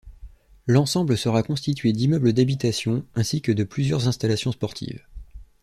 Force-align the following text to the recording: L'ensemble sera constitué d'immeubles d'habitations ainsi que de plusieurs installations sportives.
L'ensemble 0.65 1.15
sera 1.15 1.43
constitué 1.43 1.93
d'immeubles 1.93 2.33
d'habitations 2.33 3.05
ainsi 3.13 3.39
que 3.43 3.51
de 3.51 3.63
plusieurs 3.63 4.07
installations 4.07 4.51
sportives. 4.51 5.05